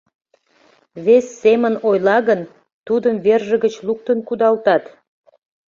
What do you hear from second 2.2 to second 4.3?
гын, тудым верже гыч луктын